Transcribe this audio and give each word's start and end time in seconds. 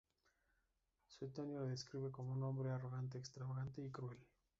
Suetonio 1.05 1.59
lo 1.59 1.67
describe 1.67 2.09
como 2.09 2.33
un 2.33 2.41
hombre 2.41 2.71
arrogante, 2.71 3.19
extravagante 3.19 3.83
y 3.83 3.91
cruel. 3.91 4.17